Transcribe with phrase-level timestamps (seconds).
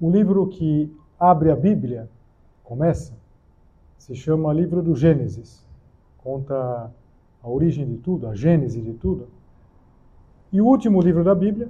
[0.00, 0.88] O livro que
[1.18, 2.08] abre a Bíblia,
[2.62, 3.18] começa,
[3.98, 5.66] se chama Livro do Gênesis.
[6.18, 6.92] Conta
[7.42, 9.26] a origem de tudo, a gênese de tudo.
[10.52, 11.68] E o último livro da Bíblia,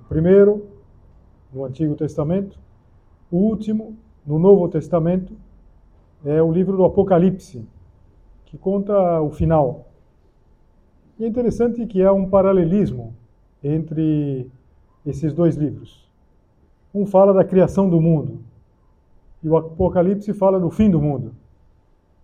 [0.00, 0.66] o primeiro
[1.52, 2.58] no Antigo Testamento,
[3.30, 5.32] o último no Novo Testamento,
[6.24, 7.64] é o livro do Apocalipse,
[8.46, 9.86] que conta o final.
[11.20, 13.14] E é interessante que há um paralelismo
[13.62, 14.50] entre
[15.06, 16.09] esses dois livros.
[16.92, 18.40] Um fala da criação do mundo,
[19.42, 21.32] e o Apocalipse fala do fim do mundo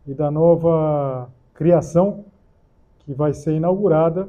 [0.07, 2.25] e da nova criação
[3.01, 4.29] que vai ser inaugurada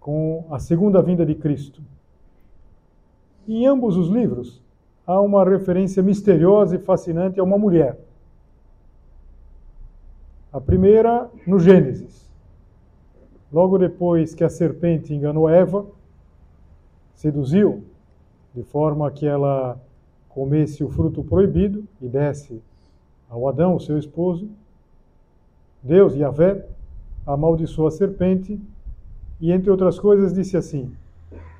[0.00, 1.82] com a segunda vinda de Cristo.
[3.46, 4.62] Em ambos os livros
[5.06, 7.98] há uma referência misteriosa e fascinante a uma mulher.
[10.52, 12.28] A primeira no Gênesis.
[13.50, 15.86] Logo depois que a serpente enganou Eva,
[17.14, 17.84] seduziu
[18.54, 19.80] de forma que ela
[20.28, 22.62] comesse o fruto proibido e desse
[23.28, 24.48] ao Adão, seu esposo,
[25.82, 26.66] Deus, Yahvé,
[27.26, 28.58] amaldiçoou a serpente
[29.40, 30.90] e, entre outras coisas, disse assim: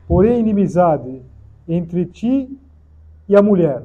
[0.07, 1.21] Porém, inimizade
[1.69, 2.59] entre ti
[3.29, 3.85] e a mulher,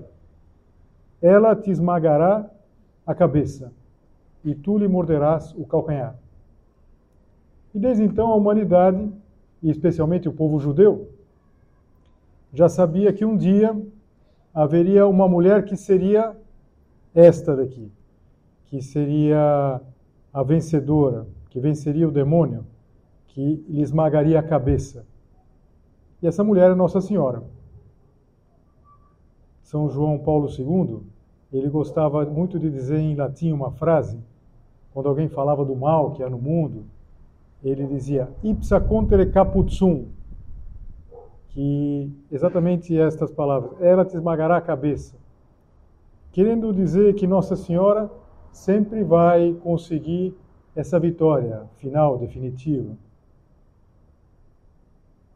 [1.21, 2.49] ela te esmagará
[3.05, 3.71] a cabeça
[4.43, 6.15] e tu lhe morderás o calcanhar.
[7.73, 9.09] E desde então a humanidade,
[9.61, 11.09] e especialmente o povo judeu,
[12.53, 13.75] já sabia que um dia
[14.53, 16.37] haveria uma mulher que seria
[17.13, 17.91] esta daqui,
[18.65, 19.81] que seria
[20.31, 22.65] a vencedora, que venceria o demônio,
[23.27, 25.05] que lhe esmagaria a cabeça.
[26.21, 27.43] E essa mulher é Nossa Senhora.
[29.63, 31.01] São João Paulo II,
[31.51, 34.19] ele gostava muito de dizer em latim uma frase,
[34.93, 36.85] quando alguém falava do mal que há no mundo,
[37.63, 40.05] ele dizia ipsa contere caput sum,
[41.53, 45.15] que exatamente estas palavras, ela te esmagará a cabeça,
[46.31, 48.09] querendo dizer que Nossa Senhora
[48.51, 50.35] sempre vai conseguir
[50.75, 52.97] essa vitória final, definitiva.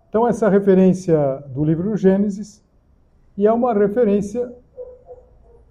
[0.09, 2.63] Então, essa referência do livro Gênesis,
[3.37, 4.51] e há uma referência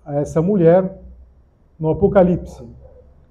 [0.04, 1.02] a essa mulher
[1.78, 2.64] no Apocalipse.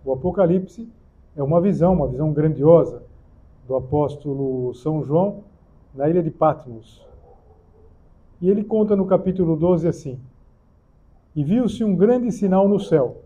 [0.03, 0.89] O Apocalipse
[1.37, 3.01] é uma visão, uma visão grandiosa
[3.65, 5.43] do apóstolo São João
[5.95, 7.05] na ilha de Patmos.
[8.41, 10.19] E ele conta no capítulo 12 assim:
[11.35, 13.17] E viu-se um grande sinal no céu,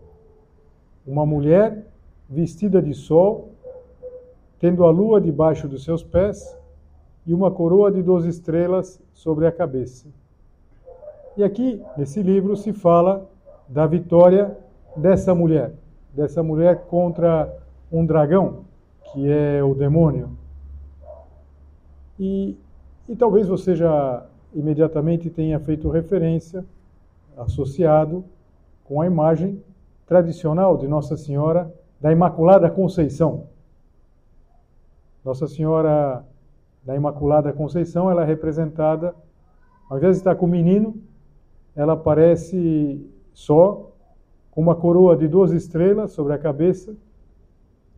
[1.06, 1.84] uma mulher
[2.28, 3.50] vestida de sol,
[4.58, 6.56] tendo a lua debaixo dos seus pés
[7.26, 10.08] e uma coroa de doze estrelas sobre a cabeça.
[11.36, 13.28] E aqui, nesse livro, se fala
[13.68, 14.56] da vitória
[14.96, 15.72] dessa mulher,
[16.12, 17.52] dessa mulher contra
[17.90, 18.64] um dragão,
[19.12, 20.39] que é o demônio.
[22.22, 22.54] E,
[23.08, 26.66] e talvez você já imediatamente tenha feito referência,
[27.34, 28.22] associado
[28.84, 29.64] com a imagem
[30.06, 33.46] tradicional de Nossa Senhora da Imaculada Conceição.
[35.24, 36.22] Nossa Senhora
[36.84, 39.14] da Imaculada Conceição, ela é representada,
[39.88, 40.96] ao invés de estar com o menino,
[41.74, 43.02] ela aparece
[43.32, 43.92] só,
[44.50, 46.94] com uma coroa de duas estrelas sobre a cabeça,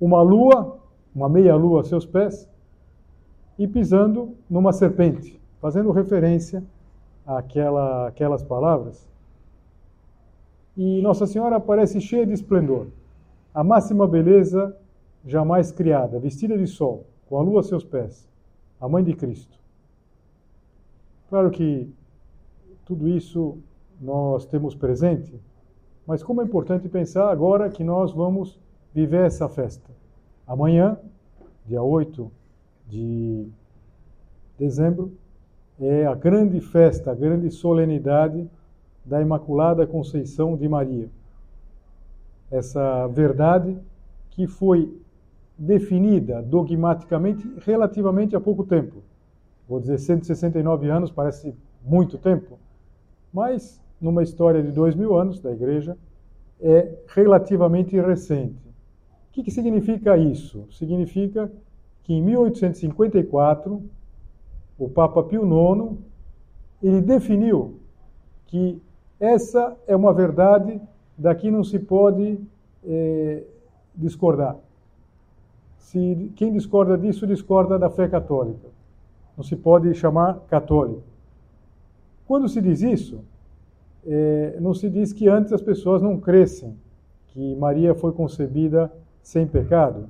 [0.00, 0.78] uma lua,
[1.12, 2.48] uma meia lua a seus pés,
[3.62, 6.64] e pisando numa serpente, fazendo referência
[7.24, 9.08] àquela, àquelas palavras.
[10.76, 12.88] E Nossa Senhora aparece cheia de esplendor,
[13.54, 14.76] a máxima beleza
[15.24, 18.28] jamais criada, vestida de sol, com a lua a seus pés,
[18.80, 19.56] a mãe de Cristo.
[21.28, 21.88] Claro que
[22.84, 23.58] tudo isso
[24.00, 25.40] nós temos presente,
[26.04, 28.58] mas como é importante pensar agora que nós vamos
[28.92, 29.88] viver essa festa.
[30.48, 30.98] Amanhã,
[31.64, 32.41] dia 8
[32.92, 33.48] de
[34.58, 35.10] dezembro,
[35.80, 38.46] é a grande festa, a grande solenidade
[39.02, 41.08] da Imaculada Conceição de Maria.
[42.50, 43.78] Essa verdade
[44.30, 44.94] que foi
[45.56, 49.02] definida dogmaticamente relativamente há pouco tempo.
[49.66, 52.58] Vou dizer 169 anos, parece muito tempo,
[53.32, 55.96] mas numa história de dois mil anos da igreja,
[56.60, 58.68] é relativamente recente.
[59.30, 60.66] O que, que significa isso?
[60.70, 61.50] Significa
[62.04, 63.82] que em 1854,
[64.78, 65.98] o Papa Pio IX,
[66.82, 67.78] ele definiu
[68.46, 68.80] que
[69.20, 70.80] essa é uma verdade
[71.16, 72.40] daqui não se pode
[72.84, 73.44] é,
[73.94, 74.56] discordar.
[75.78, 78.68] Se quem discorda disso discorda da fé católica.
[79.36, 81.02] Não se pode chamar católico.
[82.26, 83.20] Quando se diz isso,
[84.06, 86.76] é, não se diz que antes as pessoas não crescem,
[87.28, 90.08] que Maria foi concebida sem pecado.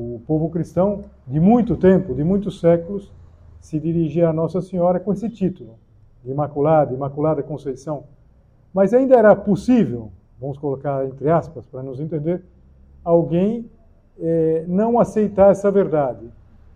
[0.00, 3.12] O povo cristão, de muito tempo, de muitos séculos,
[3.60, 5.74] se dirigia a Nossa Senhora com esse título,
[6.22, 8.04] de Imaculada, Imaculada Conceição.
[8.72, 12.44] Mas ainda era possível, vamos colocar entre aspas para nos entender,
[13.04, 13.68] alguém
[14.20, 16.30] é, não aceitar essa verdade.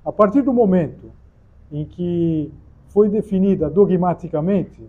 [0.05, 1.13] A partir do momento
[1.71, 2.53] em que
[2.89, 4.83] foi definida dogmaticamente,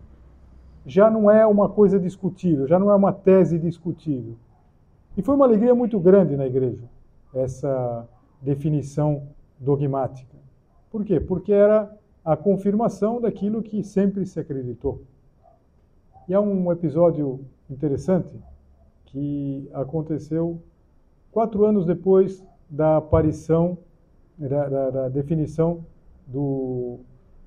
[0.87, 4.33] já não é uma coisa discutível, já não é uma tese discutível.
[5.15, 6.89] E foi uma alegria muito grande na igreja,
[7.35, 8.07] essa
[8.43, 9.29] definição
[9.59, 10.37] dogmática.
[10.91, 11.19] Por quê?
[11.19, 11.91] Porque era
[12.23, 15.01] a confirmação daquilo que sempre se acreditou.
[16.27, 18.39] E há um episódio interessante
[19.05, 20.61] que aconteceu
[21.31, 23.77] quatro anos depois da aparição,
[24.37, 25.85] da, da, da definição
[26.27, 26.99] do,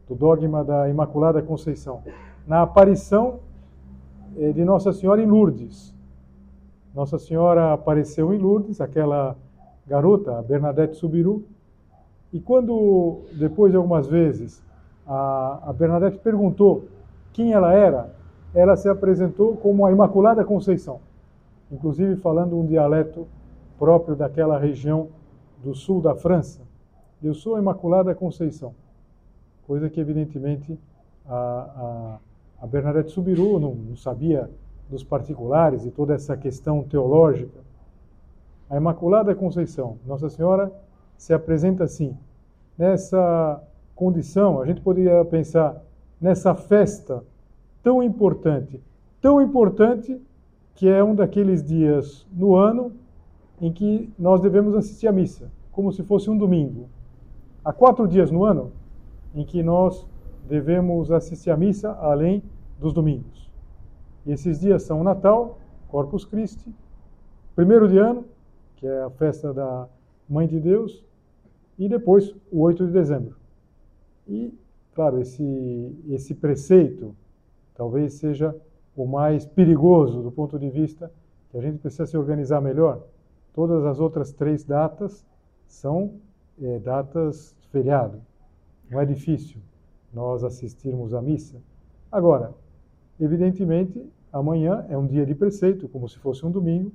[0.08, 2.02] do dogma da Imaculada Conceição.
[2.46, 3.40] Na aparição
[4.36, 5.94] eh, de Nossa Senhora em Lourdes.
[6.94, 9.36] Nossa Senhora apareceu em Lourdes, aquela
[9.86, 11.44] garota, Bernadette Subiru,
[12.32, 14.62] e quando, depois de algumas vezes,
[15.06, 16.86] a, a Bernadette perguntou
[17.32, 18.14] quem ela era,
[18.54, 21.00] ela se apresentou como a Imaculada Conceição,
[21.70, 23.26] inclusive falando um dialeto
[23.78, 25.08] próprio daquela região
[25.62, 26.60] do sul da França.
[27.22, 28.74] Eu sou a Imaculada Conceição,
[29.66, 30.78] coisa que evidentemente
[31.26, 32.18] a,
[32.60, 34.50] a, a Bernadette Subiru não, não sabia
[34.88, 37.65] dos particulares e toda essa questão teológica.
[38.68, 40.72] A Imaculada Conceição, Nossa Senhora,
[41.16, 42.16] se apresenta assim,
[42.76, 43.62] nessa
[43.94, 45.80] condição, a gente poderia pensar
[46.20, 47.22] nessa festa
[47.82, 48.82] tão importante,
[49.20, 50.20] tão importante
[50.74, 52.92] que é um daqueles dias no ano
[53.60, 56.88] em que nós devemos assistir à missa, como se fosse um domingo.
[57.64, 58.72] Há quatro dias no ano
[59.34, 60.06] em que nós
[60.48, 62.42] devemos assistir à missa além
[62.78, 63.50] dos domingos.
[64.26, 65.58] E esses dias são Natal,
[65.88, 66.74] Corpus Christi,
[67.54, 68.24] primeiro de ano,
[68.76, 69.88] que é a festa da
[70.28, 71.04] Mãe de Deus,
[71.78, 73.36] e depois o 8 de dezembro.
[74.26, 74.52] E,
[74.94, 77.14] claro, esse, esse preceito
[77.74, 78.56] talvez seja
[78.96, 81.12] o mais perigoso do ponto de vista
[81.50, 83.02] que a gente precisa se organizar melhor.
[83.52, 85.24] Todas as outras três datas
[85.66, 86.14] são
[86.60, 88.20] é, datas feriado.
[88.90, 89.60] Não é difícil
[90.12, 91.56] nós assistirmos à missa.
[92.10, 92.54] Agora,
[93.20, 94.02] evidentemente,
[94.32, 96.90] amanhã é um dia de preceito, como se fosse um domingo,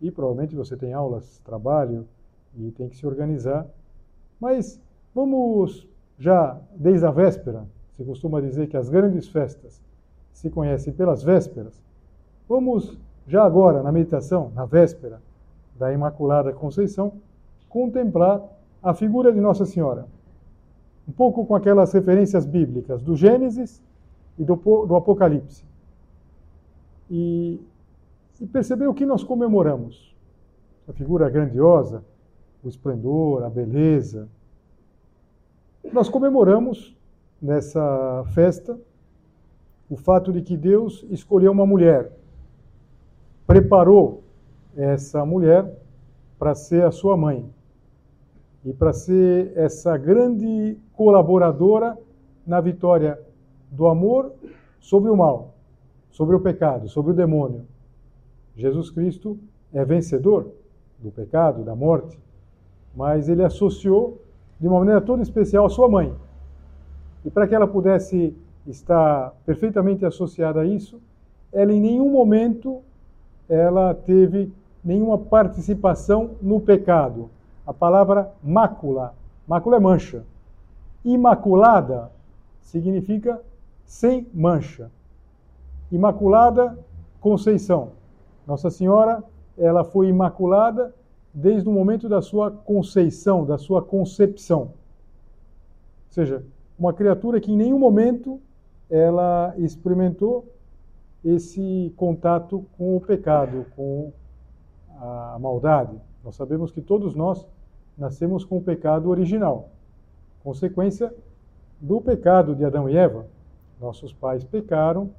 [0.00, 2.06] e provavelmente você tem aulas, trabalho
[2.56, 3.66] e tem que se organizar.
[4.40, 4.80] Mas
[5.14, 5.86] vamos
[6.18, 7.64] já desde a véspera,
[7.96, 9.80] se costuma dizer que as grandes festas
[10.32, 11.82] se conhecem pelas vésperas.
[12.48, 15.20] Vamos já agora na meditação, na véspera
[15.78, 17.12] da Imaculada Conceição,
[17.68, 18.42] contemplar
[18.82, 20.06] a figura de Nossa Senhora
[21.10, 23.82] um pouco com aquelas referências bíblicas do Gênesis
[24.38, 25.64] e do, do Apocalipse.
[27.10, 27.60] E,
[28.40, 30.16] e perceber o que nós comemoramos.
[30.88, 32.02] A figura grandiosa,
[32.64, 34.28] o esplendor, a beleza.
[35.92, 36.96] Nós comemoramos
[37.40, 38.78] nessa festa
[39.88, 42.12] o fato de que Deus escolheu uma mulher,
[43.46, 44.22] preparou
[44.76, 45.78] essa mulher
[46.38, 47.50] para ser a sua mãe
[48.64, 51.98] e para ser essa grande colaboradora
[52.46, 53.20] na vitória
[53.70, 54.32] do amor
[54.78, 55.54] sobre o mal,
[56.10, 57.66] sobre o pecado, sobre o demônio.
[58.60, 59.38] Jesus Cristo
[59.72, 60.52] é vencedor
[60.98, 62.18] do pecado, da morte,
[62.94, 64.20] mas ele associou
[64.60, 66.14] de uma maneira toda especial a sua mãe.
[67.24, 68.36] E para que ela pudesse
[68.66, 71.00] estar perfeitamente associada a isso,
[71.52, 72.82] ela em nenhum momento
[73.48, 74.52] ela teve
[74.84, 77.30] nenhuma participação no pecado
[77.66, 79.14] a palavra mácula.
[79.46, 80.24] Mácula é mancha.
[81.04, 82.10] Imaculada
[82.60, 83.40] significa
[83.84, 84.90] sem mancha.
[85.90, 86.78] Imaculada
[87.20, 87.99] Conceição.
[88.50, 89.22] Nossa Senhora,
[89.56, 90.92] ela foi imaculada
[91.32, 94.62] desde o momento da sua conceição, da sua concepção.
[94.62, 96.44] Ou seja,
[96.76, 98.40] uma criatura que em nenhum momento
[98.90, 100.52] ela experimentou
[101.24, 104.12] esse contato com o pecado, com
[104.98, 105.96] a maldade.
[106.24, 107.46] Nós sabemos que todos nós
[107.96, 109.68] nascemos com o pecado original,
[110.42, 111.14] consequência
[111.80, 113.26] do pecado de Adão e Eva.
[113.80, 115.10] Nossos pais pecaram,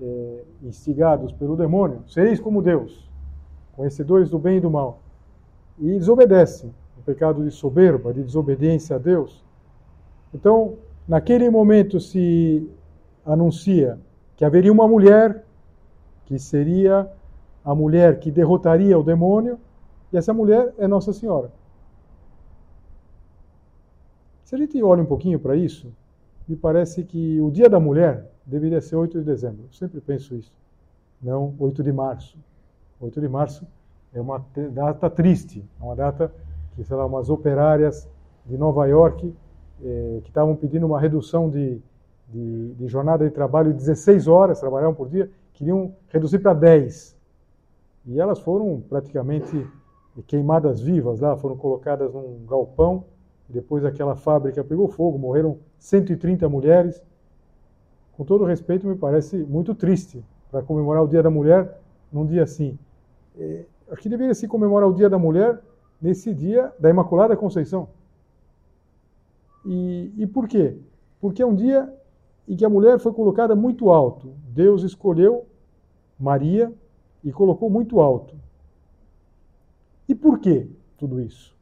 [0.00, 3.08] é, instigados pelo demônio, sereis como Deus,
[3.74, 5.00] conhecedores do bem e do mal,
[5.78, 9.44] e desobedecem, o pecado de soberba, de desobediência a Deus.
[10.34, 10.74] Então,
[11.08, 12.68] naquele momento se
[13.24, 13.98] anuncia
[14.36, 15.44] que haveria uma mulher
[16.26, 17.10] que seria
[17.64, 19.58] a mulher que derrotaria o demônio,
[20.12, 21.50] e essa mulher é Nossa Senhora.
[24.44, 25.92] Se a gente olha um pouquinho para isso,
[26.48, 29.64] me parece que o Dia da Mulher deveria ser 8 de dezembro.
[29.64, 30.52] Eu sempre penso isso.
[31.22, 32.38] Não 8 de março.
[33.00, 33.66] 8 de março
[34.12, 36.32] é uma data triste, é uma data
[36.74, 38.08] que, sei lá, umas operárias
[38.44, 39.34] de Nova York
[39.82, 41.80] eh, que estavam pedindo uma redução de,
[42.28, 47.16] de, de, jornada de trabalho de 16 horas, trabalhavam por dia, queriam reduzir para 10.
[48.06, 49.66] E elas foram praticamente
[50.26, 53.04] queimadas vivas lá, foram colocadas num galpão,
[53.48, 57.02] depois aquela fábrica pegou fogo, morreram 130 mulheres.
[58.20, 61.80] Com todo respeito, me parece muito triste para comemorar o Dia da Mulher
[62.12, 62.78] num dia assim.
[63.34, 65.58] É, acho que deveria se comemorar o Dia da Mulher
[65.98, 67.88] nesse dia da Imaculada Conceição.
[69.64, 70.76] E, e por quê?
[71.18, 71.90] Porque é um dia
[72.46, 74.34] em que a mulher foi colocada muito alto.
[74.50, 75.46] Deus escolheu
[76.18, 76.70] Maria
[77.24, 78.34] e colocou muito alto.
[80.06, 81.56] E por que tudo isso?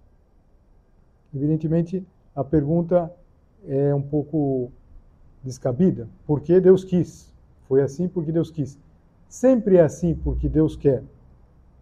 [1.32, 3.14] Evidentemente, a pergunta
[3.64, 4.72] é um pouco
[5.42, 6.09] descabida.
[6.26, 7.33] Por que Deus quis?
[7.68, 8.78] Foi assim porque Deus quis.
[9.28, 11.02] Sempre é assim porque Deus quer.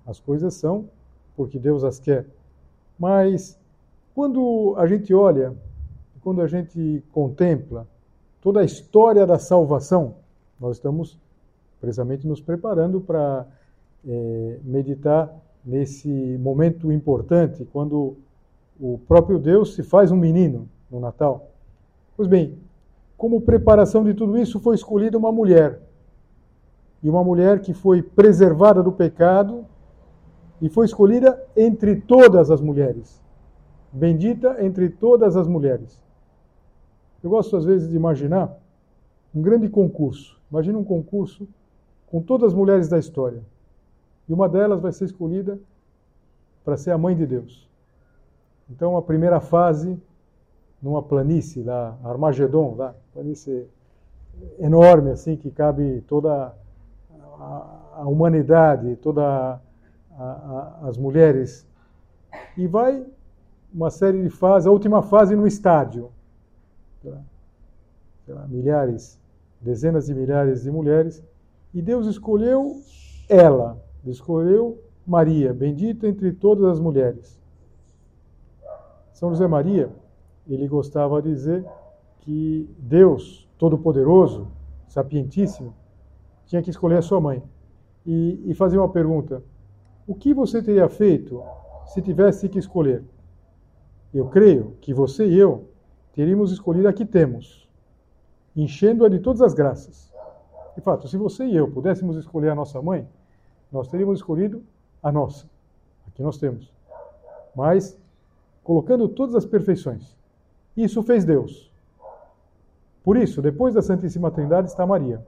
[0.06, 0.88] As coisas são
[1.36, 2.26] porque Deus as quer.
[2.98, 3.58] Mas
[4.14, 5.54] quando a gente olha,
[6.22, 7.86] quando a gente contempla
[8.40, 10.14] toda a história da salvação,
[10.58, 11.18] nós estamos
[11.80, 13.46] precisamente nos preparando para
[14.06, 15.32] é, meditar
[15.64, 16.08] nesse
[16.38, 18.16] momento importante, quando
[18.80, 21.50] o próprio Deus se faz um menino no Natal.
[22.16, 22.56] Pois bem,
[23.16, 25.80] como preparação de tudo isso, foi escolhida uma mulher.
[27.02, 29.64] E uma mulher que foi preservada do pecado
[30.60, 33.22] e foi escolhida entre todas as mulheres.
[33.92, 36.02] Bendita entre todas as mulheres.
[37.22, 38.56] Eu gosto às vezes de imaginar
[39.34, 40.38] um grande concurso.
[40.50, 41.48] Imagina um concurso
[42.06, 43.42] com todas as mulheres da história.
[44.28, 45.58] E uma delas vai ser escolhida
[46.64, 47.68] para ser a mãe de Deus.
[48.68, 50.00] Então, a primeira fase,
[50.86, 53.66] numa planície lá, Armagedon, lá, planície
[54.60, 56.54] enorme, assim, que cabe toda
[57.40, 59.58] a, a humanidade, todas
[60.82, 61.66] as mulheres.
[62.56, 63.04] E vai
[63.74, 66.08] uma série de fases, a última fase no estádio.
[68.48, 69.18] Milhares,
[69.60, 71.20] dezenas de milhares de mulheres.
[71.74, 72.80] E Deus escolheu
[73.28, 77.40] ela, escolheu Maria, bendita entre todas as mulheres.
[79.12, 79.90] São José Maria,
[80.54, 81.64] ele gostava de dizer
[82.20, 84.48] que Deus, Todo-Poderoso,
[84.88, 85.74] sapientíssimo,
[86.46, 87.42] tinha que escolher a sua mãe.
[88.04, 89.42] E, e fazer uma pergunta:
[90.06, 91.42] o que você teria feito
[91.86, 93.02] se tivesse que escolher?
[94.14, 95.68] Eu creio que você e eu
[96.12, 97.68] teríamos escolhido a que temos,
[98.54, 100.12] enchendo-a de todas as graças.
[100.74, 103.08] De fato, se você e eu pudéssemos escolher a nossa mãe,
[103.70, 104.62] nós teríamos escolhido
[105.02, 105.46] a nossa,
[106.06, 106.72] a que nós temos.
[107.54, 107.98] Mas
[108.62, 110.16] colocando todas as perfeições.
[110.76, 111.72] Isso fez Deus.
[113.02, 115.24] Por isso, depois da Santíssima Trindade está Maria.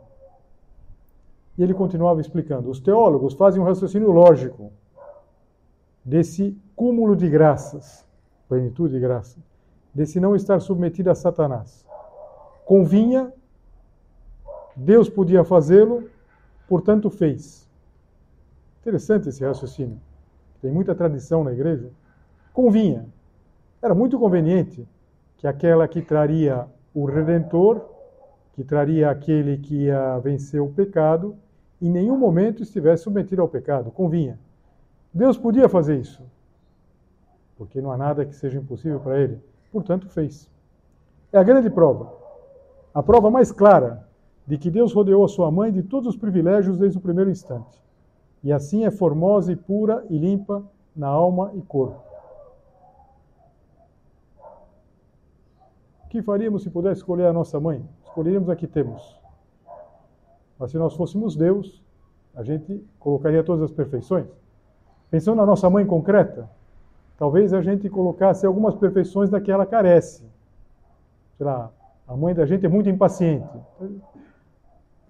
[1.57, 4.73] E ele continuava explicando: os teólogos fazem um raciocínio lógico
[6.05, 8.05] desse cúmulo de graças,
[8.49, 9.39] plenitude de graça,
[9.95, 11.87] desse não estar submetido a Satanás.
[12.65, 13.33] Convinha,
[14.77, 16.09] Deus podia fazê-lo,
[16.69, 17.69] portanto fez.
[18.81, 20.01] Interessante esse raciocínio.
[20.61, 21.91] Tem muita tradição na igreja.
[22.53, 23.07] Convinha.
[23.81, 24.87] Era muito conveniente
[25.39, 27.81] que aquela que traria o Redentor,
[28.53, 31.37] que traria aquele que ia vencer o pecado,
[31.81, 33.91] em nenhum momento estivesse submetido ao pecado.
[33.93, 34.39] Convinha.
[35.15, 36.23] Deus podia fazer isso,
[37.57, 39.41] porque não há nada que seja impossível para ele.
[39.71, 40.51] Portanto, fez.
[41.33, 42.13] É a grande prova.
[42.93, 44.07] A prova mais clara
[44.45, 47.81] de que Deus rodeou a sua mãe de todos os privilégios desde o primeiro instante.
[48.43, 50.65] E assim é formosa e pura e limpa
[50.97, 52.08] na alma e corpo.
[56.09, 57.87] O que faríamos se pudesse escolher a nossa mãe?
[58.03, 59.21] Escolheríamos a que temos.
[60.59, 61.85] Mas se nós fôssemos Deus,
[62.35, 64.27] a gente colocaria todas as perfeições.
[65.11, 66.49] Pensando na nossa mãe concreta,
[67.19, 70.25] talvez a gente colocasse algumas perfeições da que ela carece.
[71.37, 71.71] Sei lá,
[72.07, 73.47] a mãe da gente é muito impaciente.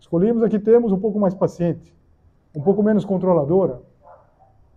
[0.00, 1.96] Escolhemos a que temos um pouco mais paciente,
[2.56, 3.80] um pouco menos controladora,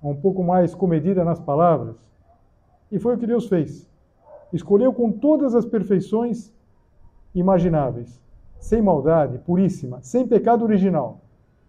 [0.04, 1.96] um pouco mais comedida nas palavras.
[2.92, 3.91] E foi o que Deus fez
[4.54, 6.54] escolheu com todas as perfeições
[7.34, 8.22] imagináveis,
[8.60, 11.20] sem maldade, puríssima, sem pecado original.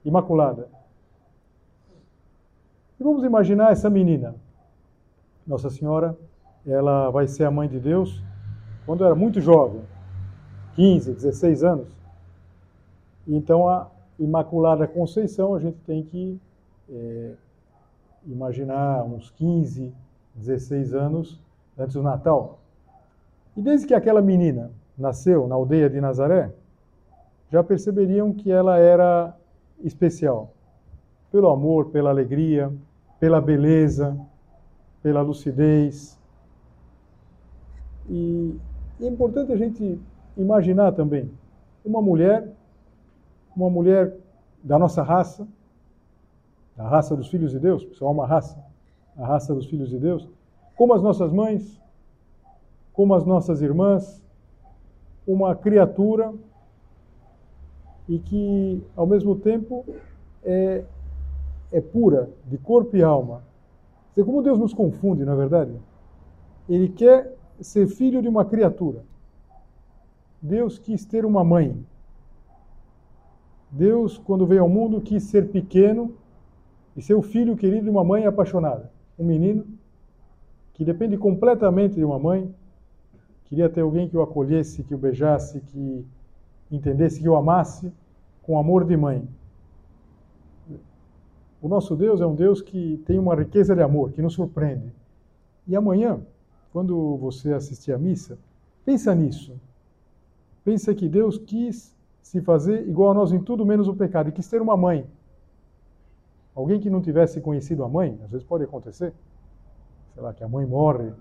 [0.05, 0.69] imaculada.
[2.99, 4.35] E vamos imaginar essa menina.
[5.47, 6.19] Nossa Senhora,
[6.67, 8.23] ela vai ser a mãe de Deus
[8.85, 9.83] quando era muito jovem,
[10.75, 11.89] 15, 16 anos.
[13.27, 16.41] Então a Imaculada Conceição a gente tem que
[16.89, 17.35] é,
[18.27, 19.93] imaginar uns 15,
[20.35, 21.41] 16 anos
[21.79, 22.62] antes do Natal.
[23.57, 26.53] E desde que aquela menina nasceu na aldeia de Nazaré,
[27.51, 29.37] já perceberiam que ela era
[29.83, 30.55] especial.
[31.31, 32.73] Pelo amor, pela alegria,
[33.21, 34.19] pela beleza,
[35.03, 36.19] pela lucidez.
[38.09, 38.57] E
[39.01, 40.01] é importante a gente
[40.37, 41.31] imaginar também
[41.85, 42.49] uma mulher,
[43.55, 44.17] uma mulher
[44.63, 45.47] da nossa raça,
[46.77, 48.59] da raça dos filhos de Deus, porque só uma raça,
[49.17, 50.27] a raça dos filhos de Deus,
[50.77, 51.82] como as nossas mães,
[52.93, 54.23] como as nossas irmãs,
[55.27, 56.33] uma criatura
[58.09, 59.85] e que, ao mesmo tempo,
[60.45, 60.85] é,
[61.71, 63.43] é pura, de corpo e alma.
[64.13, 65.73] Você como Deus nos confunde, não é verdade?
[66.69, 69.05] Ele quer ser filho de uma criatura.
[70.41, 71.87] Deus quis ter uma mãe.
[73.71, 76.15] Deus, quando veio ao mundo, quis ser pequeno
[76.97, 78.91] e ser o filho querido de uma mãe apaixonada.
[79.19, 79.65] Um menino
[80.75, 82.53] que depende completamente de uma mãe,
[83.53, 86.07] queria ter alguém que o acolhesse, que o beijasse, que
[86.71, 87.93] entendesse, que o amasse
[88.43, 89.29] com amor de mãe.
[91.61, 94.91] O nosso Deus é um Deus que tem uma riqueza de amor, que nos surpreende.
[95.69, 96.19] E amanhã,
[96.73, 98.39] quando você assistir à missa,
[98.87, 99.55] pensa nisso.
[100.65, 104.33] Pensa que Deus quis se fazer igual a nós em tudo menos o pecado, e
[104.33, 105.07] quis ter uma mãe.
[106.55, 109.13] Alguém que não tivesse conhecido a mãe, às vezes pode acontecer,
[110.15, 111.13] sei lá, que a mãe morre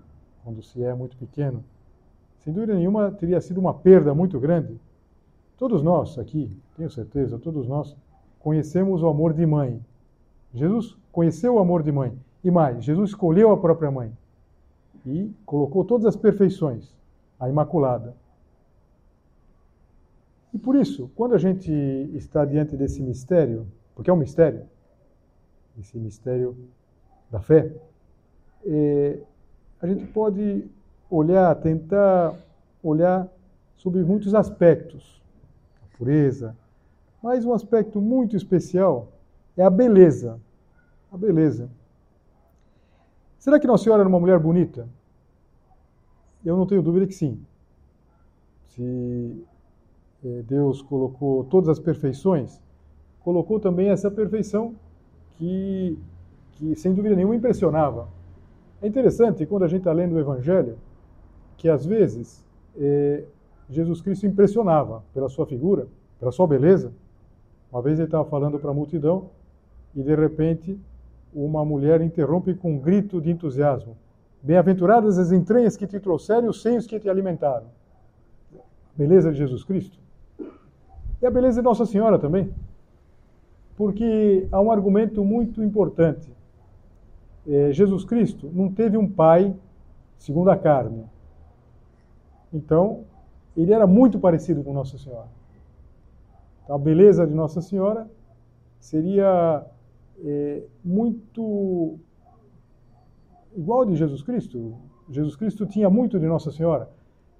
[0.42, 1.62] quando se é muito pequeno.
[2.44, 4.78] Sem dúvida nenhuma, teria sido uma perda muito grande.
[5.56, 7.96] Todos nós aqui, tenho certeza, todos nós
[8.40, 9.80] conhecemos o amor de mãe.
[10.52, 12.12] Jesus conheceu o amor de mãe.
[12.42, 14.12] E mais, Jesus escolheu a própria mãe
[15.06, 16.92] e colocou todas as perfeições,
[17.38, 18.16] a Imaculada.
[20.52, 21.72] E por isso, quando a gente
[22.12, 24.64] está diante desse mistério, porque é um mistério,
[25.78, 26.56] esse mistério
[27.30, 27.72] da fé,
[28.64, 29.20] é,
[29.80, 30.68] a gente pode
[31.12, 32.34] olhar, tentar
[32.82, 33.28] olhar
[33.76, 35.22] sobre muitos aspectos.
[35.82, 36.56] A pureza,
[37.22, 39.08] mas um aspecto muito especial
[39.56, 40.40] é a beleza.
[41.12, 41.70] A beleza.
[43.38, 44.88] Será que Nossa Senhora era uma mulher bonita?
[46.44, 47.38] Eu não tenho dúvida que sim.
[48.68, 49.44] Se
[50.24, 52.60] é, Deus colocou todas as perfeições,
[53.20, 54.74] colocou também essa perfeição
[55.36, 55.98] que,
[56.52, 58.08] que sem dúvida nenhuma impressionava.
[58.80, 60.78] É interessante quando a gente está lendo o Evangelho
[61.62, 62.44] que às vezes
[62.76, 63.22] é,
[63.70, 65.86] Jesus Cristo impressionava pela sua figura,
[66.18, 66.92] pela sua beleza.
[67.70, 69.30] Uma vez ele estava falando para a multidão
[69.94, 70.76] e de repente
[71.32, 73.96] uma mulher interrompe com um grito de entusiasmo:
[74.42, 77.66] Bem-aventuradas as entranhas que te trouxeram e os seios que te alimentaram.
[78.96, 79.96] Beleza de Jesus Cristo.
[81.22, 82.52] E a beleza de Nossa Senhora também.
[83.76, 86.28] Porque há um argumento muito importante.
[87.46, 89.54] É, Jesus Cristo não teve um pai
[90.18, 91.04] segundo a carne.
[92.52, 93.04] Então,
[93.56, 95.28] ele era muito parecido com Nossa Senhora.
[96.64, 98.08] Então, a beleza de Nossa Senhora
[98.78, 99.64] seria
[100.24, 101.98] é, muito
[103.56, 104.74] igual de Jesus Cristo.
[105.10, 106.88] Jesus Cristo tinha muito de Nossa Senhora.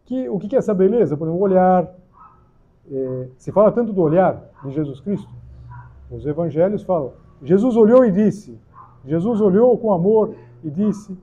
[0.04, 1.16] Que, o que é essa beleza?
[1.16, 1.94] Por exemplo, o olhar.
[2.90, 5.30] É, se fala tanto do olhar de Jesus Cristo.
[6.10, 7.12] Os evangelhos falam.
[7.42, 8.58] Jesus olhou e disse.
[9.04, 11.16] Jesus olhou com amor e disse.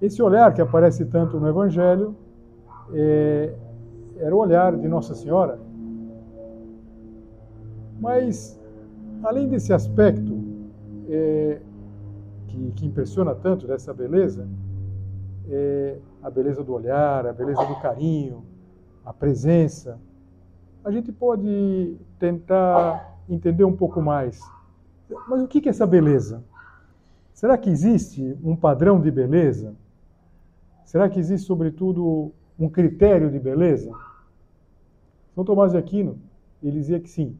[0.00, 2.14] Esse olhar que aparece tanto no evangelho
[2.94, 3.54] é,
[4.18, 5.58] era o olhar de Nossa Senhora.
[8.00, 8.58] Mas,
[9.22, 10.38] além desse aspecto
[11.08, 11.60] é,
[12.48, 14.48] que, que, impressiona tanto dessa beleza,
[15.48, 18.44] é a beleza do olhar, a beleza do carinho,
[19.04, 19.98] a presença.
[20.84, 24.40] A gente pode tentar entender um pouco mais.
[25.28, 26.42] Mas o que é essa beleza?
[27.32, 29.74] Será que existe um padrão de beleza?
[30.84, 33.90] Será que existe, sobretudo, um critério de beleza?
[35.34, 36.18] São Tomás de Aquino,
[36.62, 37.36] ele dizia que sim.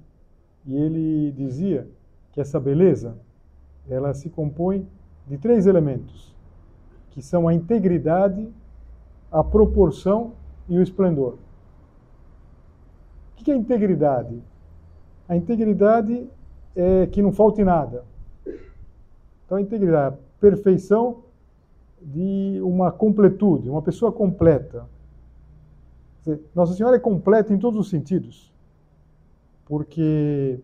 [0.66, 1.86] E ele dizia
[2.32, 3.16] que essa beleza,
[3.88, 4.86] ela se compõe
[5.26, 6.34] de três elementos,
[7.10, 8.48] que são a integridade,
[9.30, 10.32] a proporção
[10.68, 11.36] e o esplendor.
[13.32, 14.42] O que é integridade?
[15.28, 16.28] A integridade
[16.74, 18.04] é que não falte nada.
[19.44, 21.24] Então, a integridade, a perfeição
[22.00, 24.86] de uma completude, uma pessoa completa.
[26.54, 28.52] Nossa Senhora é completa em todos os sentidos,
[29.66, 30.58] porque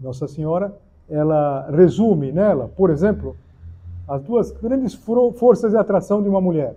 [0.00, 0.76] Nossa Senhora,
[1.08, 3.36] ela resume nela, por exemplo,
[4.08, 6.76] as duas grandes forças de atração de uma mulher: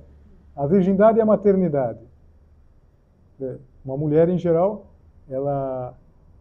[0.56, 2.00] a virgindade e a maternidade.
[3.42, 4.88] É, uma mulher, em geral,
[5.30, 5.94] ela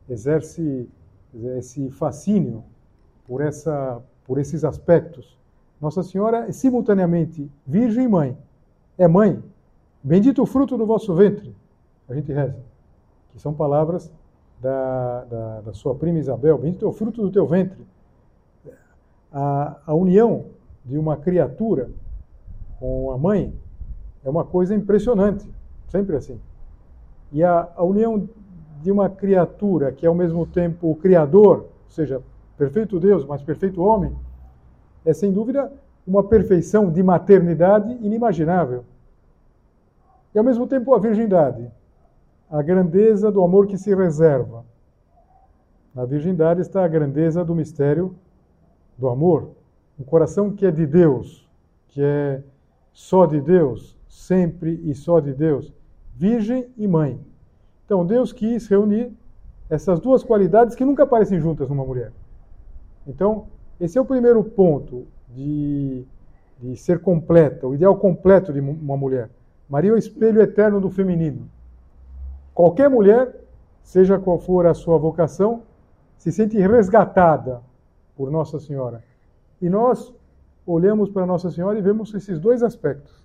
[0.08, 0.88] exerce
[1.56, 2.64] esse fascínio
[3.26, 5.37] por, essa, por esses aspectos.
[5.80, 8.37] Nossa Senhora é simultaneamente virgem e mãe.
[8.96, 9.42] É mãe.
[10.02, 11.54] Bendito o fruto do vosso ventre.
[12.08, 12.56] A gente reza.
[13.32, 14.11] Que são palavras
[14.61, 16.58] da, da, da sua prima Isabel.
[16.58, 17.87] Bendito é o fruto do teu ventre.
[19.32, 20.46] A, a união
[20.84, 21.90] de uma criatura
[22.78, 23.52] com a mãe
[24.24, 25.48] é uma coisa impressionante.
[25.88, 26.40] Sempre assim.
[27.32, 28.28] E a, a união
[28.82, 32.22] de uma criatura que é ao mesmo tempo o Criador, ou seja,
[32.56, 34.12] perfeito Deus, mas perfeito homem,
[35.04, 35.70] é sem dúvida
[36.06, 38.84] uma perfeição de maternidade inimaginável.
[40.34, 41.70] E ao mesmo tempo a virgindade,
[42.50, 44.64] a grandeza do amor que se reserva.
[45.94, 48.14] Na virgindade está a grandeza do mistério
[48.96, 49.50] do amor.
[49.98, 51.48] Um coração que é de Deus,
[51.88, 52.42] que é
[52.92, 55.72] só de Deus, sempre e só de Deus,
[56.14, 57.20] virgem e mãe.
[57.84, 59.12] Então Deus quis reunir
[59.70, 62.12] essas duas qualidades que nunca aparecem juntas numa mulher.
[63.06, 63.46] Então,
[63.80, 66.04] esse é o primeiro ponto de,
[66.58, 69.30] de ser completa, o ideal completo de uma mulher.
[69.68, 71.48] Maria é o espelho eterno do feminino.
[72.54, 73.35] Qualquer mulher,
[73.83, 75.62] seja qual for a sua vocação,
[76.16, 77.61] se sente resgatada
[78.16, 79.04] por Nossa Senhora.
[79.61, 80.12] E nós
[80.66, 83.22] olhamos para Nossa Senhora e vemos esses dois aspectos.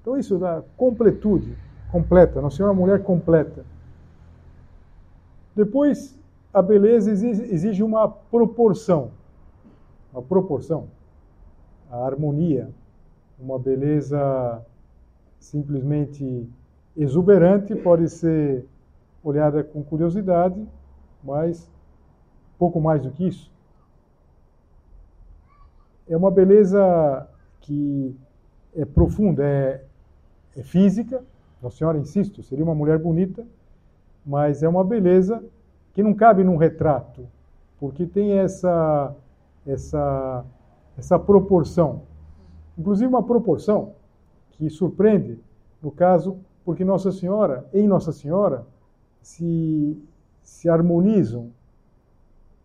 [0.00, 1.56] Então, isso da completude,
[1.90, 2.40] completa.
[2.40, 3.64] Nossa Senhora é uma mulher completa.
[5.54, 6.18] Depois,
[6.52, 9.10] a beleza exige uma proporção.
[10.12, 10.88] Uma proporção.
[11.90, 12.70] A harmonia.
[13.38, 14.62] Uma beleza
[15.38, 16.48] simplesmente
[16.96, 18.66] exuberante pode ser
[19.22, 20.66] olhada com curiosidade,
[21.22, 21.70] mas
[22.58, 23.52] pouco mais do que isso.
[26.08, 27.28] É uma beleza
[27.60, 28.16] que
[28.74, 29.84] é profunda, é,
[30.56, 31.22] é física.
[31.62, 33.46] Nossa Senhora, insisto, seria uma mulher bonita,
[34.24, 35.42] mas é uma beleza
[35.92, 37.26] que não cabe num retrato,
[37.78, 39.14] porque tem essa
[39.66, 40.44] essa
[40.96, 42.02] essa proporção.
[42.76, 43.92] Inclusive uma proporção
[44.58, 45.38] que surpreende
[45.80, 48.66] no caso porque Nossa Senhora, em Nossa Senhora,
[49.22, 49.96] se
[50.42, 51.50] se harmonizam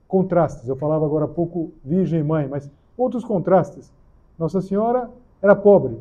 [0.08, 0.67] contrastes.
[0.67, 3.93] Eu falava agora há pouco virgem e mãe, mas outros contrastes.
[4.39, 5.10] Nossa Senhora
[5.41, 5.97] era pobre,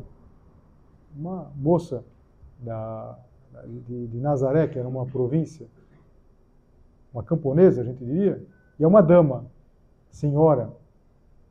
[1.15, 2.03] uma moça
[2.59, 3.17] da
[3.87, 5.67] de, de Nazaré, que era uma província,
[7.13, 8.43] uma camponesa, a gente diria,
[8.79, 9.45] e é uma dama,
[10.09, 10.71] senhora.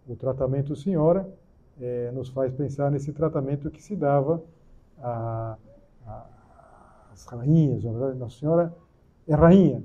[0.09, 1.33] O tratamento senhora
[1.81, 4.43] é, nos faz pensar nesse tratamento que se dava
[7.13, 7.83] às rainhas.
[7.85, 8.75] Nossa Senhora
[9.27, 9.83] é rainha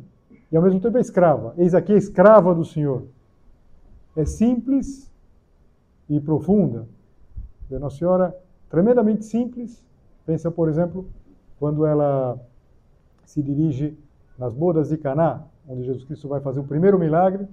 [0.52, 1.54] e ao mesmo tempo é escrava.
[1.58, 3.04] Eis aqui a escrava do Senhor.
[4.16, 5.12] É simples
[6.10, 6.88] e profunda.
[7.70, 8.36] Nossa Senhora,
[8.70, 9.84] tremendamente simples.
[10.26, 11.08] Pensa, por exemplo,
[11.60, 12.40] quando ela
[13.26, 13.98] se dirige
[14.38, 17.48] nas bodas de Caná, onde Jesus Cristo vai fazer o primeiro milagre,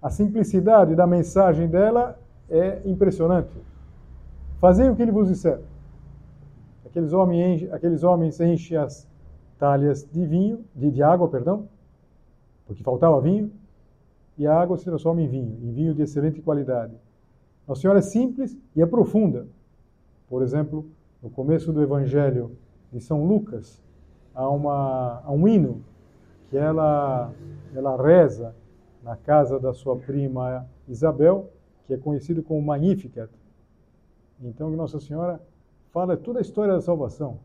[0.00, 2.18] a simplicidade da mensagem dela
[2.52, 3.50] é impressionante.
[4.60, 5.58] Fazei o que ele vos disser.
[6.84, 9.08] Aqueles homens, aqueles homens enchem as
[9.58, 11.66] talhas de vinho, de, de água, perdão,
[12.66, 13.50] porque faltava vinho,
[14.36, 16.94] e a água se transforma em vinho, em vinho de excelente qualidade.
[17.66, 19.46] Nossa Senhora é simples e é profunda.
[20.28, 20.86] Por exemplo,
[21.22, 22.56] no começo do Evangelho
[22.92, 23.82] de São Lucas,
[24.34, 25.82] há, uma, há um hino
[26.50, 27.32] que ela,
[27.74, 28.54] ela reza
[29.02, 31.50] na casa da sua prima Isabel,
[31.92, 33.30] que é conhecido como Magnificat.
[34.42, 35.40] Então, Nossa Senhora
[35.92, 37.38] fala toda a história da salvação.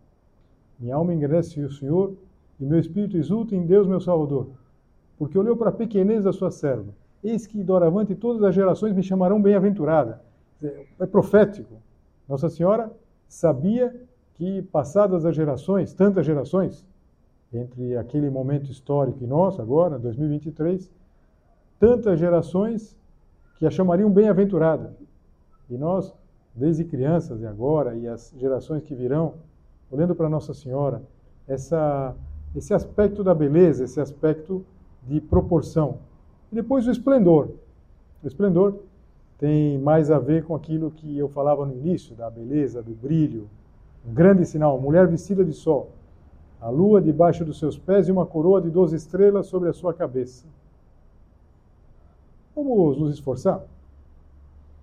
[0.79, 2.13] Minha alma engrandece o Senhor
[2.59, 4.47] e meu espírito exulta em Deus, meu Salvador,
[5.17, 6.93] porque olhou para a pequenez da sua serva.
[7.23, 10.21] Eis que, doravante, todas as gerações me chamarão bem-aventurada.
[10.99, 11.75] É profético.
[12.27, 12.91] Nossa Senhora
[13.27, 13.93] sabia
[14.35, 16.85] que, passadas as gerações, tantas gerações,
[17.51, 20.89] entre aquele momento histórico e nós, agora, 2023,
[21.79, 22.97] tantas gerações
[23.57, 24.95] que a chamariam bem-aventurada.
[25.69, 26.13] E nós,
[26.55, 29.35] desde crianças e agora, e as gerações que virão,
[29.91, 31.01] olhando para Nossa Senhora,
[31.47, 32.15] essa,
[32.55, 34.65] esse aspecto da beleza, esse aspecto
[35.03, 35.99] de proporção.
[36.51, 37.49] E depois o esplendor.
[38.23, 38.79] O esplendor
[39.37, 43.47] tem mais a ver com aquilo que eu falava no início, da beleza, do brilho,
[44.07, 45.91] um grande sinal, mulher vestida de sol,
[46.59, 49.93] a lua debaixo dos seus pés e uma coroa de doze estrelas sobre a sua
[49.93, 50.45] cabeça.
[52.57, 53.61] Vamos nos esforçar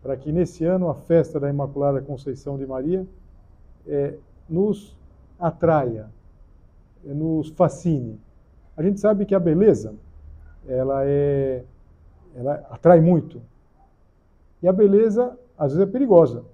[0.01, 3.05] para que nesse ano a festa da Imaculada Conceição de Maria
[3.85, 4.15] é,
[4.49, 4.97] nos
[5.41, 6.09] atraia,
[7.05, 8.21] é, nos fascine.
[8.77, 9.93] A gente sabe que a beleza
[10.69, 11.65] ela é
[12.37, 13.43] ela atrai muito.
[14.63, 16.45] E a beleza, às vezes, é perigosa.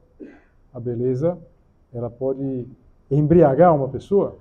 [0.73, 1.37] A beleza,
[1.93, 2.67] ela pode
[3.11, 4.39] embriagar uma pessoa.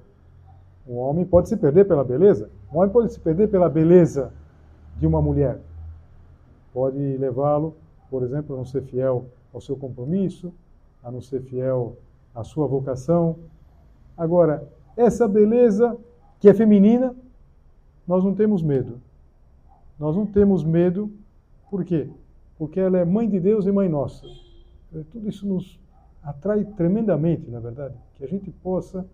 [0.87, 2.49] Um homem pode se perder pela beleza.
[2.73, 4.31] Um homem pode se perder pela beleza
[4.97, 5.59] de uma mulher.
[6.79, 7.75] Pode levá-lo,
[8.09, 10.53] por exemplo, a não ser fiel ao seu compromisso,
[11.03, 11.97] a não ser fiel
[12.33, 13.35] à sua vocação.
[14.17, 14.65] Agora,
[14.95, 15.97] essa beleza
[16.39, 17.13] que é feminina,
[18.07, 19.01] nós não temos medo.
[19.99, 21.11] Nós não temos medo,
[21.69, 22.09] por quê?
[22.57, 24.25] Porque ela é mãe de Deus e mãe nossa.
[25.11, 25.77] Tudo isso nos
[26.23, 29.05] atrai tremendamente, na verdade, que a gente possa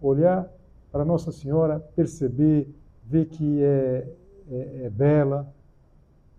[0.00, 0.50] olhar
[0.90, 2.66] para Nossa Senhora, perceber,
[3.04, 4.08] ver que é,
[4.50, 5.52] é, é bela.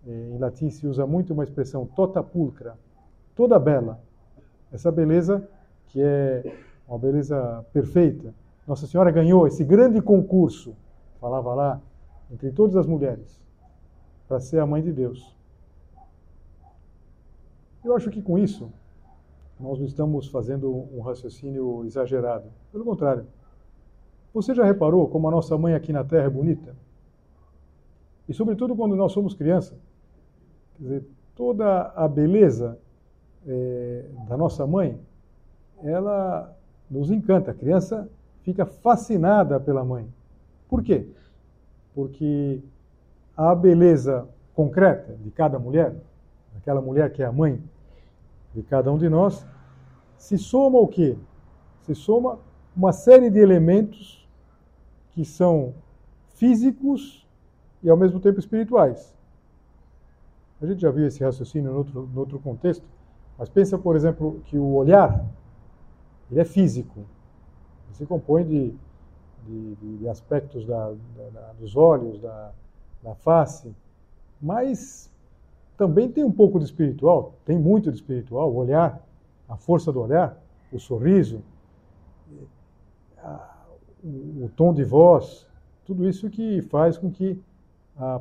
[0.08, 2.78] É, em latim se usa muito uma expressão tota pulcra,
[3.36, 4.00] toda bela.
[4.72, 5.48] Essa beleza
[5.88, 6.56] que é
[6.88, 8.34] uma beleza perfeita.
[8.68, 10.76] Nossa Senhora ganhou esse grande concurso,
[11.20, 11.82] falava lá,
[12.32, 13.40] entre todas as mulheres,
[14.28, 15.36] para ser a mãe de Deus.
[17.84, 18.72] Eu acho que com isso
[19.60, 22.50] nós não estamos fazendo um raciocínio exagerado.
[22.72, 23.26] Pelo contrário.
[24.34, 26.76] Você já reparou como a nossa mãe aqui na Terra é bonita?
[28.28, 29.76] E sobretudo quando nós somos criança.
[30.82, 31.04] Quer dizer,
[31.36, 32.80] toda a beleza
[33.46, 35.00] é, da nossa mãe,
[35.84, 36.58] ela
[36.90, 37.52] nos encanta.
[37.52, 38.10] A criança
[38.42, 40.08] fica fascinada pela mãe.
[40.68, 41.06] Por quê?
[41.94, 42.60] Porque
[43.38, 45.96] a beleza concreta de cada mulher,
[46.58, 47.62] aquela mulher que é a mãe
[48.52, 49.46] de cada um de nós,
[50.18, 51.16] se soma o quê?
[51.82, 52.40] Se soma
[52.76, 54.28] uma série de elementos
[55.12, 55.76] que são
[56.34, 57.28] físicos
[57.84, 59.21] e ao mesmo tempo espirituais.
[60.62, 62.86] A gente já viu esse raciocínio em outro, em outro contexto,
[63.38, 65.26] mas pensa, por exemplo, que o olhar
[66.30, 68.74] ele é físico, ele se compõe de,
[69.46, 70.94] de, de aspectos da,
[71.34, 72.52] da, dos olhos, da,
[73.02, 73.76] da face,
[74.42, 75.12] mas
[75.76, 79.04] também tem um pouco de espiritual, tem muito de espiritual, o olhar,
[79.50, 80.40] a força do olhar,
[80.72, 81.42] o sorriso,
[83.18, 83.58] a,
[84.04, 85.48] o, o, tom de voz,
[85.86, 87.42] tudo isso que faz com que,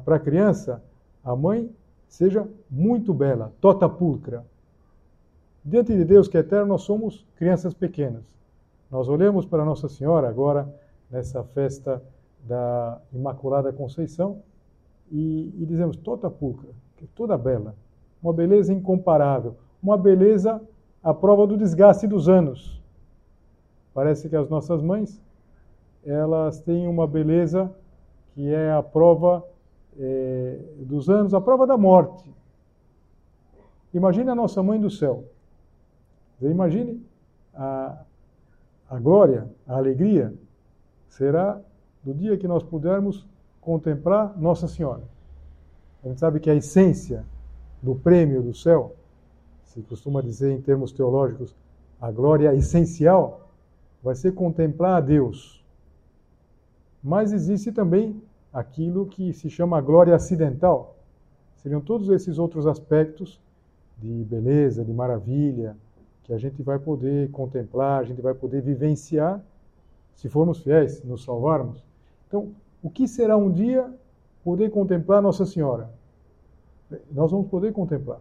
[0.05, 0.83] para a criança,
[1.23, 1.71] a mãe
[2.11, 4.45] seja muito bela, tota pulcra.
[5.65, 8.25] Diante de Deus que é eterno, nós somos crianças pequenas.
[8.91, 10.69] Nós olhamos para Nossa Senhora agora,
[11.09, 12.03] nessa festa
[12.43, 14.43] da Imaculada Conceição,
[15.11, 17.77] e, e dizemos, tota pulcra, que é toda bela,
[18.21, 20.61] uma beleza incomparável, uma beleza
[21.03, 22.83] à prova do desgaste dos anos.
[23.95, 25.23] Parece que as nossas mães,
[26.05, 27.71] elas têm uma beleza
[28.35, 29.45] que é a prova
[29.99, 32.31] é, dos anos, a prova da morte.
[33.93, 35.25] Imagine a nossa mãe do céu.
[36.41, 37.05] Imagine
[37.55, 38.03] a,
[38.89, 40.33] a glória, a alegria
[41.09, 41.61] será
[42.03, 43.27] do dia que nós pudermos
[43.61, 45.03] contemplar Nossa Senhora.
[46.03, 47.25] A gente sabe que a essência
[47.83, 48.97] do prêmio do céu,
[49.65, 51.55] se costuma dizer em termos teológicos,
[52.01, 53.51] a glória essencial,
[54.03, 55.63] vai ser contemplar a Deus.
[57.03, 60.97] Mas existe também aquilo que se chama glória acidental.
[61.57, 63.41] Seriam todos esses outros aspectos
[63.99, 65.77] de beleza, de maravilha,
[66.25, 69.43] que a gente vai poder contemplar, a gente vai poder vivenciar,
[70.15, 71.85] se formos fiéis, nos salvarmos.
[72.27, 73.93] Então, o que será um dia
[74.43, 75.91] poder contemplar Nossa Senhora.
[77.13, 78.21] Nós vamos poder contemplar.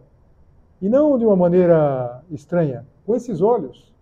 [0.80, 3.92] E não de uma maneira estranha, com esses olhos,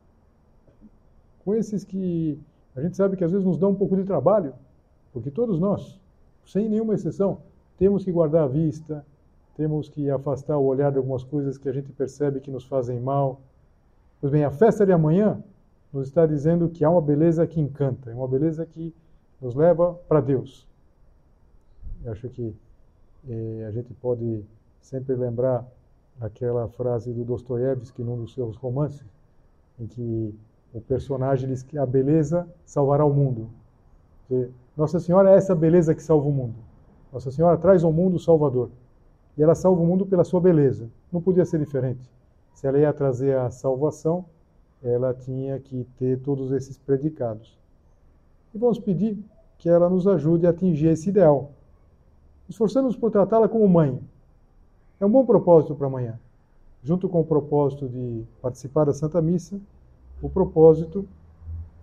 [1.44, 2.38] com esses que
[2.76, 4.52] a gente sabe que às vezes nos dão um pouco de trabalho,
[5.12, 5.98] porque todos nós,
[6.48, 7.42] sem nenhuma exceção,
[7.76, 9.04] temos que guardar a vista,
[9.54, 12.98] temos que afastar o olhar de algumas coisas que a gente percebe que nos fazem
[12.98, 13.40] mal.
[14.20, 15.42] Pois bem, a festa de amanhã
[15.92, 18.94] nos está dizendo que há uma beleza que encanta, é uma beleza que
[19.40, 20.66] nos leva para Deus.
[22.02, 22.54] Eu acho que
[23.28, 24.42] eh, a gente pode
[24.80, 25.66] sempre lembrar
[26.20, 29.04] aquela frase do Dostoiévski num dos seus romances,
[29.78, 30.34] em que
[30.72, 33.50] o personagem diz que a beleza salvará o mundo.
[34.78, 36.54] Nossa Senhora é essa beleza que salva o mundo.
[37.12, 38.70] Nossa Senhora traz ao mundo o Salvador.
[39.36, 40.88] E ela salva o mundo pela sua beleza.
[41.12, 42.10] Não podia ser diferente.
[42.54, 44.24] Se ela ia trazer a salvação,
[44.82, 47.58] ela tinha que ter todos esses predicados.
[48.54, 49.18] E vamos pedir
[49.58, 51.50] que ela nos ajude a atingir esse ideal
[52.48, 54.00] esforçando-nos por tratá-la como mãe.
[54.98, 56.18] É um bom propósito para amanhã.
[56.82, 59.60] Junto com o propósito de participar da Santa Missa,
[60.22, 61.06] o propósito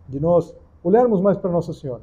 [0.09, 2.01] de nós olharmos mais para Nossa Senhora.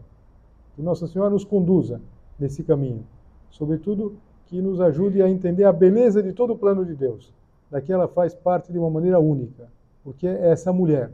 [0.74, 2.00] Que Nossa Senhora nos conduza
[2.38, 3.04] nesse caminho.
[3.50, 7.32] Sobretudo, que nos ajude a entender a beleza de todo o plano de Deus.
[7.70, 9.68] Daqui ela faz parte de uma maneira única.
[10.04, 11.10] Porque é essa mulher,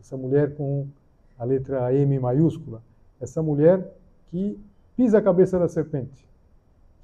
[0.00, 0.86] essa mulher com
[1.38, 2.82] a letra M maiúscula,
[3.20, 3.86] essa mulher
[4.30, 4.58] que
[4.96, 6.32] pisa a cabeça da serpente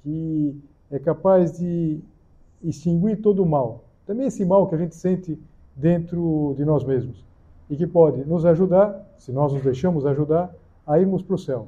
[0.03, 0.55] que
[0.91, 1.99] é capaz de
[2.63, 3.83] extinguir todo o mal.
[4.05, 5.39] Também esse mal que a gente sente
[5.75, 7.23] dentro de nós mesmos.
[7.69, 10.53] E que pode nos ajudar, se nós nos deixamos ajudar,
[10.85, 11.67] a irmos para o céu,